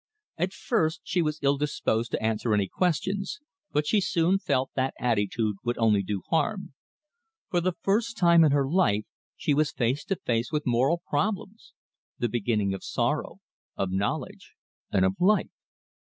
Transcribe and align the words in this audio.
At 0.35 0.51
first 0.51 1.01
she 1.03 1.21
was 1.21 1.37
ill 1.43 1.57
disposed 1.59 2.09
to 2.09 2.23
answer 2.23 2.55
any 2.55 2.67
questions, 2.67 3.39
but 3.71 3.85
she 3.85 4.01
soon 4.01 4.39
felt 4.39 4.71
that 4.73 4.95
attitude 4.99 5.57
would 5.63 5.77
only 5.77 6.01
do 6.01 6.23
harm. 6.31 6.73
For 7.51 7.61
the 7.61 7.73
first 7.83 8.17
time 8.17 8.43
in 8.43 8.51
her 8.51 8.67
life 8.67 9.05
she 9.35 9.53
was 9.53 9.71
face 9.71 10.03
to 10.05 10.15
face 10.15 10.51
with 10.51 10.65
moral 10.65 11.03
problems 11.07 11.75
the 12.17 12.27
beginning 12.29 12.73
of 12.73 12.83
sorrow, 12.83 13.41
of 13.77 13.91
knowledge, 13.91 14.55
and 14.91 15.05
of 15.05 15.13
life. 15.19 15.51